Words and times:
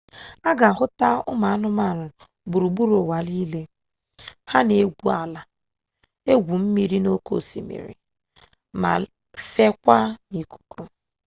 a 0.49 0.51
ga 0.57 0.65
ahụta 0.71 1.07
anụmanụ 1.53 2.05
gburugburu 2.49 2.95
ụwa 3.01 3.17
nile 3.27 3.61
ha 4.49 4.59
na-egwu 4.67 5.07
ala 5.21 5.41
gwuo 6.43 6.55
mmiri 6.61 6.97
n'oke 7.01 7.31
osimiri 7.39 7.93
ma 8.81 8.91
fekwaa 9.51 10.05
n'ikuku 10.31 10.81